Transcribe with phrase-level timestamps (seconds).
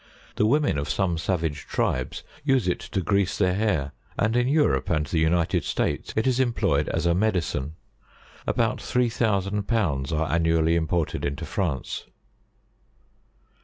[0.35, 4.89] The women of some savage tribes use it to grease their hair, and in Europe,
[4.89, 7.75] and the United States, it is employed as a medicine.
[8.47, 12.07] About three thousand pounds are annually imported into France.